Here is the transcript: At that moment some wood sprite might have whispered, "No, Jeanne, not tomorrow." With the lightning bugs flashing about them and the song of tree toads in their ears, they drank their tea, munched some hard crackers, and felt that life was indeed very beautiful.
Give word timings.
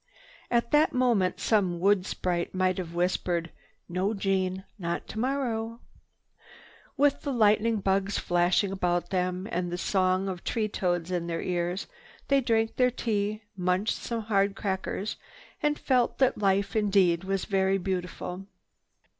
At 0.49 0.71
that 0.71 0.93
moment 0.93 1.39
some 1.39 1.79
wood 1.79 2.07
sprite 2.07 2.55
might 2.55 2.79
have 2.79 2.95
whispered, 2.95 3.51
"No, 3.87 4.15
Jeanne, 4.15 4.63
not 4.79 5.05
tomorrow." 5.07 5.79
With 6.97 7.21
the 7.21 7.31
lightning 7.31 7.81
bugs 7.81 8.17
flashing 8.17 8.71
about 8.71 9.11
them 9.11 9.47
and 9.51 9.71
the 9.71 9.77
song 9.77 10.27
of 10.27 10.43
tree 10.43 10.67
toads 10.67 11.11
in 11.11 11.27
their 11.27 11.43
ears, 11.43 11.85
they 12.29 12.41
drank 12.41 12.77
their 12.77 12.89
tea, 12.89 13.43
munched 13.55 13.93
some 13.93 14.21
hard 14.21 14.55
crackers, 14.55 15.17
and 15.61 15.77
felt 15.77 16.17
that 16.17 16.39
life 16.39 16.69
was 16.73 16.77
indeed 16.81 17.23
very 17.25 17.77
beautiful. 17.77 18.47